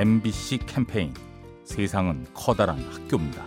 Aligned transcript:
MBC 0.00 0.60
캠페인 0.64 1.12
세상은 1.62 2.24
커다란 2.32 2.78
학교입니다. 2.90 3.44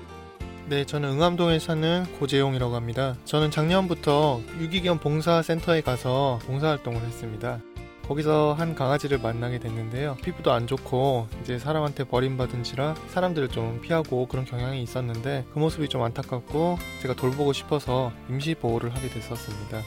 네, 0.70 0.86
저는 0.86 1.14
응암동에 1.14 1.58
사는 1.58 2.06
고재용이라고 2.20 2.76
합니다. 2.76 3.16
저는 3.26 3.50
작년부터 3.50 4.40
유기견 4.60 5.00
봉사센터에 5.00 5.82
가서 5.82 6.40
봉사활동을 6.46 7.02
했습니다. 7.02 7.60
거기서 8.08 8.54
한 8.54 8.76
강아지를 8.76 9.18
만나게 9.18 9.58
됐는데요. 9.58 10.16
피부도 10.24 10.52
안 10.52 10.68
좋고 10.68 11.28
이제 11.42 11.58
사람한테 11.58 12.04
버림받은지라 12.04 12.98
사람들을 13.08 13.48
좀 13.48 13.82
피하고 13.82 14.28
그런 14.28 14.46
경향이 14.46 14.84
있었는데 14.84 15.48
그 15.52 15.58
모습이 15.58 15.90
좀 15.90 16.04
안타깝고 16.04 16.78
제가 17.02 17.16
돌보고 17.16 17.54
싶어서 17.54 18.12
임시 18.30 18.54
보호를 18.54 18.94
하게 18.94 19.10
됐었습니다. 19.10 19.82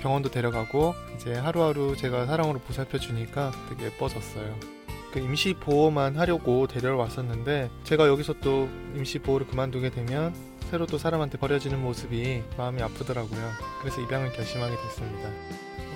병원도 0.00 0.32
데려가고 0.32 0.96
이제 1.14 1.34
하루하루 1.34 1.96
제가 1.96 2.26
사랑으로 2.26 2.58
보살펴 2.58 2.98
주니까 2.98 3.52
되게 3.68 3.84
예뻐졌어요. 3.84 4.77
그 5.12 5.20
임시 5.20 5.54
보호만 5.54 6.16
하려고 6.16 6.66
데려왔었는데 6.66 7.70
제가 7.84 8.08
여기서 8.08 8.34
또 8.40 8.68
임시 8.94 9.18
보호를 9.18 9.46
그만두게 9.46 9.90
되면 9.90 10.34
새로 10.70 10.86
또 10.86 10.98
사람한테 10.98 11.38
버려지는 11.38 11.80
모습이 11.80 12.42
마음이 12.56 12.82
아프더라고요. 12.82 13.40
그래서 13.80 14.00
입양을 14.02 14.32
결심하게 14.32 14.76
됐습니다. 14.76 15.30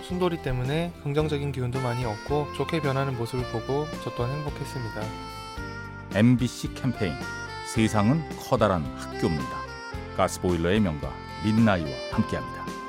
순돌이 0.03 0.43
때문에 0.43 0.93
긍정적인 1.03 1.53
기운도 1.53 1.81
많이 1.81 2.05
얻고 2.05 2.55
좋게 2.57 2.81
변하는 2.81 3.17
모습을 3.17 3.45
보고 3.53 3.87
저 4.03 4.11
또한 4.15 4.33
행복했습니다. 4.33 5.03
MBC 6.15 6.75
캠페인 6.75 7.15
세상은 7.67 8.23
커다란 8.39 8.83
학교입니다. 8.97 9.63
가스보일러의 10.17 10.81
명가 10.81 11.13
민나이와 11.45 11.91
함께합니다. 12.13 12.82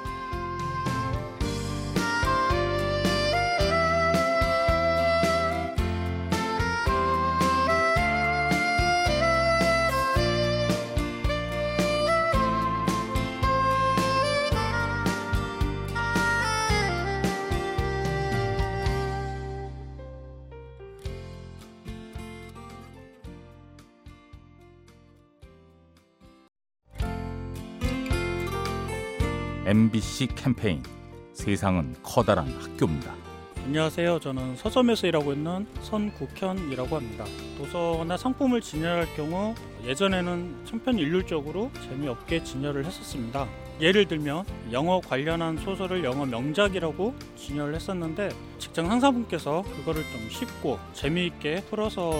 MBC 29.65 30.27
캠페인 30.35 30.83
세상은 31.31 31.95
커다란 32.03 32.49
학교입니다. 32.59 33.15
안녕하세요. 33.63 34.19
저는 34.19 34.57
서점에서 34.57 35.07
일하고 35.07 35.31
있는 35.31 35.65
선국현이라고 35.83 36.97
합니다. 36.97 37.23
도서나 37.57 38.17
상품을 38.17 38.59
진열할 38.59 39.07
경우 39.15 39.55
예전에는 39.85 40.65
천편일률적으로 40.65 41.71
재미없게 41.81 42.43
진열을 42.43 42.83
했었습니다. 42.83 43.47
예를 43.79 44.05
들면 44.05 44.43
영어 44.73 44.99
관련한 44.99 45.57
소설을 45.57 46.03
영어 46.03 46.25
명작이라고 46.25 47.15
진열을 47.37 47.75
했었는데 47.75 48.31
직장 48.59 48.89
상사분께서 48.89 49.63
그거를 49.77 50.03
좀 50.11 50.29
쉽고 50.29 50.77
재미있게 50.91 51.63
풀어서 51.69 52.11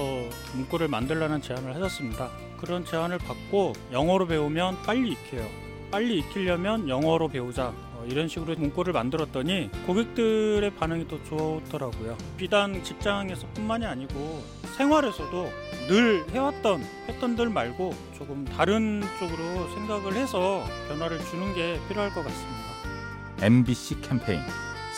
문구를 0.56 0.88
만들라는 0.88 1.42
제안을 1.42 1.76
하셨습니다. 1.76 2.30
그런 2.58 2.86
제안을 2.86 3.18
받고 3.18 3.74
영어로 3.92 4.28
배우면 4.28 4.84
빨리 4.84 5.12
익혀요. 5.12 5.73
빨리 5.94 6.18
익히려면 6.18 6.90
영어로 6.90 7.28
배우자 7.28 7.68
어, 7.68 8.04
이런 8.10 8.28
식으로 8.28 8.56
문구를 8.56 8.94
만들었더니 8.94 9.70
고객들의 9.86 10.74
반응이 10.74 11.08
또 11.08 11.24
좋더라고요. 11.24 12.18
비단 12.36 12.84
직장에서뿐만이 12.84 13.86
아니고 13.86 14.44
생활에서도 14.76 15.52
늘 15.88 16.28
해왔던 16.32 16.84
패턴들 17.06 17.52
말고 17.52 17.94
조금 18.18 18.44
다른 18.44 19.04
쪽으로 19.20 19.70
생각을 19.76 20.16
해서 20.16 20.64
변화를 20.88 21.20
주는 21.26 21.54
게 21.54 21.80
필요할 21.88 22.12
것 22.12 22.24
같습니다. 22.24 23.46
MBC 23.46 24.02
캠페인 24.02 24.42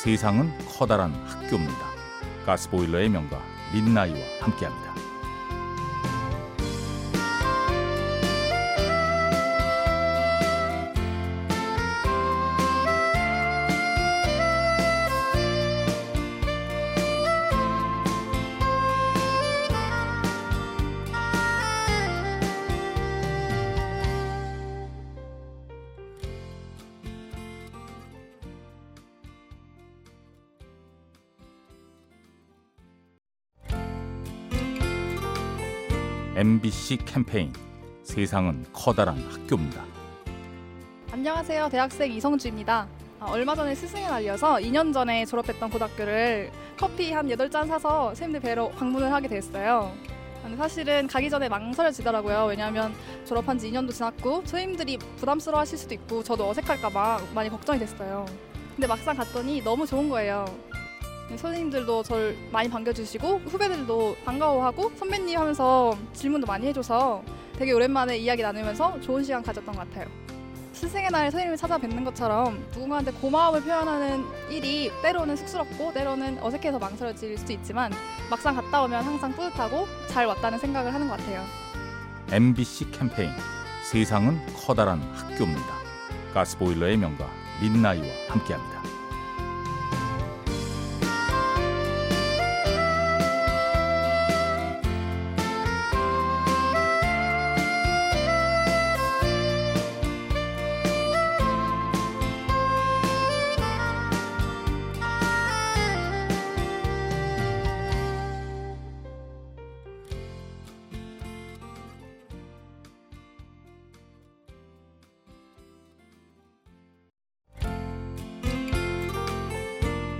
세상은 0.01 0.50
커다란 0.59 1.12
학교입니다. 1.25 1.89
가스보일러의 2.45 3.09
명가 3.09 3.41
민나이와 3.73 4.17
함께합니다. 4.39 5.04
MBC 36.35 36.97
캠페인 37.06 37.53
세상은 38.03 38.66
커다란 38.73 39.18
학교입니다. 39.31 39.85
안녕하세요. 41.09 41.69
대학생 41.69 42.12
이성주입니다. 42.12 42.90
아, 43.22 43.25
얼마 43.31 43.56
전에 43.56 43.73
스승의 43.73 44.06
날이어서 44.06 44.56
2년 44.56 44.94
전에 44.94 45.24
졸업했던 45.24 45.69
고등학교를 45.69 46.51
커피 46.78 47.13
한 47.13 47.25
8잔 47.29 47.69
사서 47.69 48.07
선생님들 48.07 48.41
뵈러 48.41 48.68
방문을 48.72 49.13
하게 49.13 49.29
됐어요. 49.29 49.94
사실은 50.57 51.07
가기 51.07 51.29
전에 51.29 51.47
망설여지더라고요. 51.47 52.47
왜냐하면 52.50 52.94
졸업한 53.24 53.57
지 53.57 53.72
2년도 53.72 53.94
지났고 53.94 54.41
선생님들이 54.45 54.97
부담스러워 55.16 55.62
하실 55.62 55.78
수도 55.78 55.94
있고 55.94 56.22
저도 56.22 56.50
어색할까봐 56.50 57.22
많이 57.34 57.50
걱정이 57.50 57.79
됐어요. 57.79 58.25
근데 58.75 58.88
막상 58.88 59.16
갔더니 59.16 59.63
너무 59.63 59.88
좋은 59.88 60.09
거예요. 60.09 60.44
선생님들도 61.30 62.03
저를 62.03 62.38
많이 62.52 62.69
반겨주시고 62.69 63.41
후배들도 63.46 64.18
반가워하고 64.25 64.91
선배님 64.96 65.38
하면서 65.38 65.97
질문도 66.13 66.46
많이 66.46 66.68
해줘서 66.68 67.24
되게 67.58 67.72
오랜만에 67.72 68.18
이야기 68.18 68.41
나누면서 68.41 69.02
좋은 69.02 69.24
시간 69.24 69.41
가졌던 69.41 69.75
것 69.75 69.88
같아요. 69.88 70.08
스승의 70.74 71.09
날 71.09 71.31
선생님을 71.31 71.58
찾아뵙는 71.58 72.03
것처럼 72.03 72.63
누군가한테 72.74 73.12
고마움을 73.13 73.63
표현하는 73.63 74.25
일이 74.52 74.91
때로는 75.02 75.38
쑥스럽고 75.38 75.94
때로는 75.94 76.38
어색해서 76.44 76.78
망설여질 76.80 77.38
수도 77.38 77.53
있지만 77.53 77.94
막상 78.30 78.56
갔다 78.56 78.84
오면 78.84 79.03
항상 79.03 79.31
뿌듯하고 79.31 79.88
잘 80.09 80.25
왔다는 80.25 80.59
생각을 80.59 80.94
하는 80.94 81.07
것 81.07 81.18
같아요. 81.18 81.44
MBC 82.31 82.92
캠페인 82.92 83.31
세상은 83.90 84.40
커다란 84.53 85.00
학교입니다. 85.13 85.75
가스보일러의 86.34 86.97
명가 86.97 87.30
민나이와 87.62 88.06
함께합니다. 88.28 88.94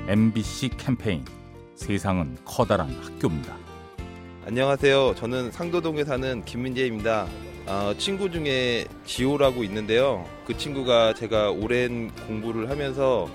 MBC 0.08 0.70
캠페인 0.78 1.26
세상은 1.74 2.38
커다란 2.46 2.92
학교입니다. 3.02 3.57
안녕하세요. 4.46 5.16
저는 5.16 5.52
상도동에 5.52 6.04
사는 6.04 6.46
김민재입니다. 6.46 7.28
어, 7.66 7.92
친구 7.98 8.30
중에 8.30 8.86
지호라고 9.06 9.63
있는데요. 9.63 10.24
그 10.46 10.56
친구가 10.56 11.16
제가 11.16 11.50
오랜 11.50 12.12
공부를 12.28 12.69
하면서 12.69 13.28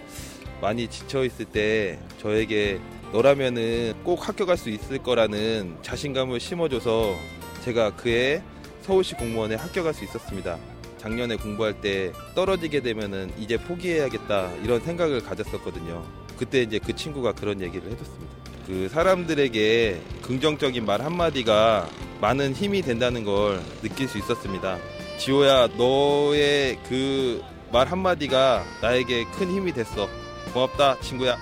많이 0.60 0.86
지쳐 0.86 1.24
있을 1.24 1.46
때 1.46 1.98
저에게 2.18 2.78
너라면은 3.12 3.94
꼭 4.04 4.28
학교 4.28 4.46
갈 4.46 4.56
수 4.56 4.70
있을 4.70 4.98
거라는 4.98 5.76
자신감을 5.82 6.38
심어줘서 6.38 7.16
제가 7.64 7.96
그해 7.96 8.42
서울시 8.82 9.14
공무원에 9.16 9.56
합격할 9.56 9.92
수 9.92 10.04
있었습니다. 10.04 10.56
작년에 10.98 11.34
공부할 11.34 11.80
때 11.80 12.12
떨어지게 12.36 12.80
되면은 12.80 13.32
이제 13.38 13.56
포기해야겠다 13.56 14.52
이런 14.62 14.80
생각을 14.80 15.20
가졌었거든요. 15.24 16.19
그때 16.40 16.62
이제 16.62 16.80
그 16.80 16.96
친구가 16.96 17.32
그런 17.32 17.60
얘기를 17.60 17.88
해줬습니다. 17.92 18.34
그 18.66 18.88
사람들에게 18.88 20.00
긍정적인 20.22 20.84
말 20.84 21.02
한마디가 21.02 21.88
많은 22.20 22.54
힘이 22.54 22.82
된다는 22.82 23.22
걸 23.24 23.60
느낄 23.82 24.08
수 24.08 24.18
있었습니다. 24.18 24.78
지호야, 25.18 25.68
너의 25.76 26.78
그 26.88 27.50
말 27.72 27.86
한마디가 27.86 28.64
나에게 28.82 29.24
큰 29.26 29.48
힘이 29.48 29.72
됐어. 29.72 30.08
고맙다, 30.52 30.98
친구야. 31.00 31.38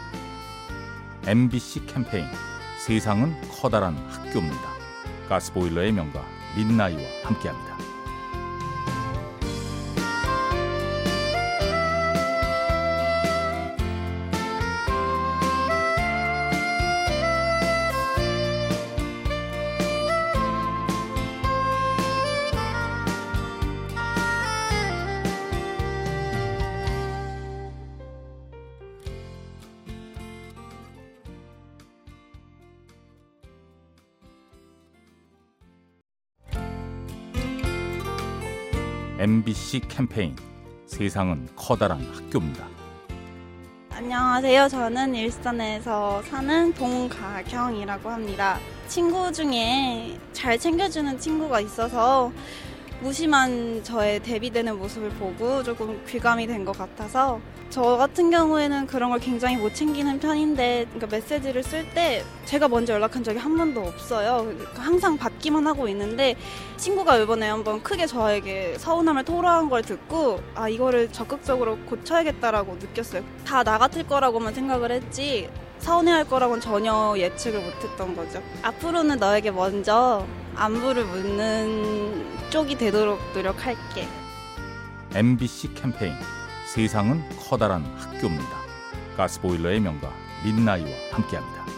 MBC 1.27 1.87
캠페인 1.87 2.27
세상은 2.87 3.35
커다란 3.51 3.97
학교입니다. 4.11 4.75
가스보일러의 5.29 5.93
명가 5.93 6.23
민나이와 6.57 7.01
함께합니다. 7.25 7.79
MBC 39.21 39.81
캠페인 39.89 40.37
세상은 40.87 41.49
커다란 41.57 42.01
학교입니다. 42.15 42.69
안녕하세요. 43.91 44.69
저는 44.69 45.13
일산에서 45.17 46.23
사는 46.23 46.73
동가경이라고 46.73 48.11
합니다. 48.11 48.61
친구 48.87 49.33
중에 49.33 50.17
잘 50.33 50.57
챙겨주는 50.57 51.19
친구가 51.19 51.59
있어서 51.63 52.31
무심한 53.01 53.83
저의 53.85 54.21
대비되는 54.21 54.77
모습을 54.79 55.11
보고 55.11 55.63
조금 55.63 56.03
귀감이 56.07 56.47
된 56.47 56.65
것 56.65 56.77
같아서 56.77 57.41
저 57.71 57.97
같은 57.97 58.31
경우에는 58.31 58.87
그런 58.87 59.11
걸 59.11 59.21
굉장히 59.21 59.57
못 59.57 59.75
챙기는 59.75 60.19
편인데 60.19 60.87
그러니까 60.93 61.07
메시지를 61.07 61.63
쓸 61.63 61.89
때 61.95 62.25
제가 62.47 62.67
먼저 62.67 62.95
연락한 62.95 63.23
적이 63.23 63.39
한 63.39 63.57
번도 63.57 63.81
없어요. 63.83 64.45
그러니까 64.45 64.83
항상 64.83 65.17
받기만 65.17 65.67
하고 65.67 65.87
있는데 65.89 66.35
친구가 66.79 67.19
이번에 67.19 67.47
한번 67.49 67.83
크게 67.83 68.07
저에게 68.07 68.75
서운함을 68.79 69.25
토로한 69.25 69.69
걸 69.69 69.83
듣고 69.83 70.41
아 70.55 70.69
이거를 70.69 71.13
적극적으로 71.13 71.77
고쳐야겠다라고 71.87 72.77
느꼈어요. 72.81 73.23
다 73.47 73.63
나 73.63 73.79
같을 73.79 74.07
거라고만 74.07 74.55
생각을 74.55 74.91
했지 74.91 75.49
서운해할 75.81 76.25
거라고는 76.29 76.61
전혀 76.61 77.15
예측을 77.17 77.61
못했던 77.61 78.15
거죠. 78.17 78.43
앞으로는 78.63 79.19
너에게 79.19 79.51
먼저 79.51 80.27
안부를 80.57 81.05
묻는 81.05 82.51
쪽이 82.51 82.77
되도록 82.77 83.21
노력할게. 83.35 84.09
MBC 85.15 85.75
캠페인 85.75 86.15
세상은 86.67 87.23
커다란 87.49 87.85
학교입니다. 87.97 88.59
가스보일러의 89.17 89.81
명가 89.81 90.13
민나이와 90.45 90.91
함께합니다. 91.13 91.78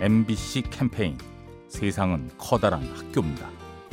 MBC 0.00 0.62
캠페인 0.70 1.18
세상은 1.68 2.30
커다란 2.38 2.82
학교입니다. 2.94 3.48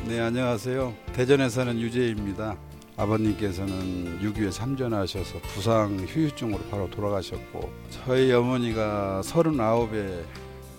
네, 0.07 0.19
안녕하세요. 0.19 0.93
대전에 1.13 1.49
사는 1.49 1.77
유재입니다. 1.79 2.55
아버님께서는 2.95 4.19
6.25에 4.21 4.51
참전하셔서 4.51 5.39
부상 5.53 5.97
후유증으로 5.99 6.59
바로 6.71 6.89
돌아가셨고 6.89 7.71
저희 7.91 8.31
어머니가 8.31 9.21
39에 9.23 10.23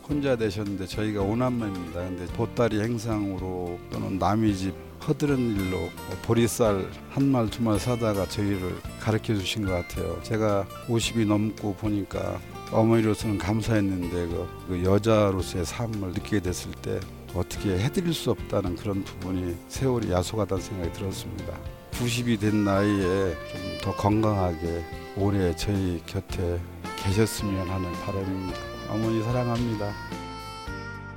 혼자 0.08 0.34
되셨는데 0.34 0.86
저희가 0.86 1.20
오남매입니다. 1.20 2.00
근데 2.00 2.26
보따리 2.32 2.81
행상으로 2.81 3.78
또는 3.92 4.19
남의 4.19 4.56
집 4.56 4.74
허드른 5.06 5.38
일로 5.56 5.78
뭐 5.78 6.16
보리쌀 6.22 6.90
한 7.10 7.24
말 7.31 7.48
두 7.50 7.62
말 7.62 7.78
사다가 7.78 8.26
저희를 8.26 8.74
가르쳐 8.98 9.34
주신 9.34 9.64
것 9.64 9.72
같아요. 9.72 10.19
제가 10.22 10.66
50이 10.88 11.26
넘고 11.26 11.74
보니까 11.76 12.40
어머니로서는 12.70 13.38
감사했는데 13.38 14.26
그, 14.26 14.49
그 14.69 14.85
여자로서의 14.85 15.65
삶을 15.65 16.11
느끼게 16.12 16.41
됐을 16.41 16.70
때 16.73 17.00
어떻게 17.35 17.79
해드릴 17.79 18.12
수 18.15 18.31
없다는 18.31 18.76
그런 18.76 19.05
부분이 19.05 19.56
세월이 19.69 20.11
야속하다는 20.11 20.62
생각이 20.62 20.93
들었습니다. 20.93 21.55
90이 21.93 22.38
된 22.41 22.65
나이에 22.65 23.35
좀 23.53 23.69
더 23.82 23.94
건강하게 23.94 24.85
오래 25.17 25.55
저희 25.56 26.03
곁에 26.05 26.61
계셨으면 26.97 27.69
하는 27.69 27.93
바람입니다. 28.05 28.59
어머니 28.91 29.23
사랑합니다. 29.23 29.93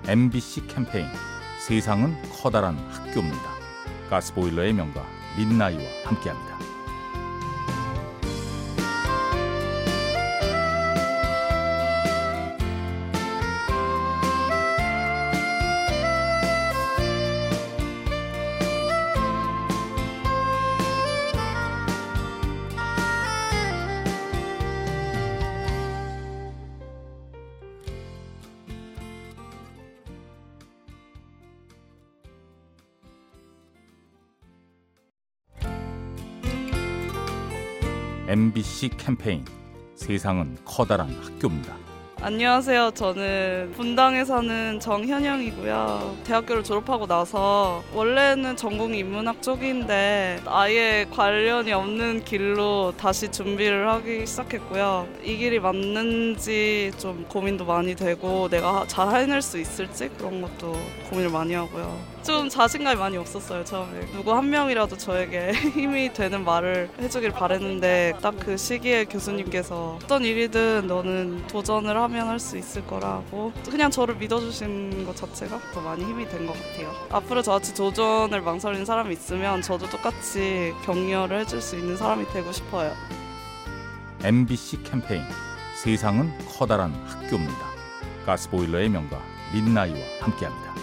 MBC 0.07 0.68
캠페인 0.68 1.06
세상은 1.68 2.15
커다란 2.42 2.77
학교입니다. 2.92 3.51
가스보일러의 4.09 4.74
명가 4.74 5.06
민나이와 5.38 5.83
함께합니다. 6.06 6.70
MBC 38.31 38.91
캠페인 38.95 39.43
세상은 39.93 40.55
커다란 40.63 41.09
학교입니다. 41.21 41.75
안녕하세요. 42.21 42.91
저는 42.91 43.73
분당에 43.75 44.23
사는 44.23 44.79
정현영이고요. 44.79 46.19
대학교를 46.23 46.63
졸업하고 46.63 47.07
나서 47.07 47.83
원래는 47.93 48.55
전공이 48.55 49.00
인문학 49.00 49.41
쪽인데 49.41 50.43
아예 50.45 51.05
관련이 51.11 51.73
없는 51.73 52.23
길로 52.23 52.93
다시 52.95 53.29
준비를 53.29 53.89
하기 53.89 54.25
시작했고요. 54.25 55.09
이 55.25 55.35
길이 55.35 55.59
맞는지 55.59 56.93
좀 57.00 57.25
고민도 57.27 57.65
많이 57.65 57.95
되고 57.95 58.47
내가 58.47 58.85
잘 58.88 59.13
해낼 59.13 59.41
수 59.41 59.59
있을지 59.59 60.07
그런 60.07 60.41
것도 60.41 60.77
고민을 61.09 61.31
많이 61.31 61.53
하고요. 61.53 62.11
좀 62.23 62.49
자신감이 62.49 62.99
많이 62.99 63.17
없었어요 63.17 63.63
처음에 63.63 64.05
누구 64.11 64.33
한 64.33 64.49
명이라도 64.49 64.95
저에게 64.97 65.51
힘이 65.73 66.13
되는 66.13 66.43
말을 66.45 66.89
해주길 66.99 67.31
바랬는데 67.31 68.13
딱 68.21 68.31
그 68.41 68.57
시기에 68.57 69.05
교수님께서 69.05 69.99
어떤 70.03 70.23
일이든 70.25 70.87
너는 70.87 71.45
도전을 71.47 71.95
하면 71.95 72.27
할 72.27 72.39
수 72.39 72.57
있을 72.57 72.85
거라고 72.87 73.51
그냥 73.69 73.91
저를 73.91 74.15
믿어주신 74.15 75.05
것 75.05 75.15
자체가 75.15 75.59
더 75.73 75.81
많이 75.81 76.03
힘이 76.03 76.27
된 76.27 76.47
것 76.47 76.53
같아요 76.53 76.91
앞으로 77.11 77.41
저같이 77.43 77.73
도전을 77.75 78.41
망설이는 78.41 78.85
사람이 78.85 79.13
있으면 79.13 79.61
저도 79.61 79.87
똑같이 79.89 80.73
격려를 80.85 81.41
해줄 81.41 81.61
수 81.61 81.75
있는 81.77 81.97
사람이 81.97 82.25
되고 82.33 82.51
싶어요 82.51 82.93
MBC 84.23 84.83
캠페인 84.83 85.23
세상은 85.83 86.31
커다란 86.47 86.93
학교입니다. 87.07 87.57
가스보일러의 88.25 88.89
명가 88.89 89.19
민나이와 89.51 89.97
함께합니다. 90.21 90.75